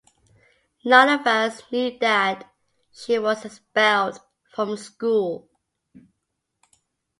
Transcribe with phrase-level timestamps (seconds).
[0.83, 2.51] None of us knew that
[2.91, 5.47] she was expelled from school.